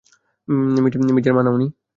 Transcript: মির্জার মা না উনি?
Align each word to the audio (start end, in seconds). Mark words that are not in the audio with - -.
মির্জার 1.07 1.33
মা 1.35 1.41
না 1.43 1.49
উনি? 1.51 1.67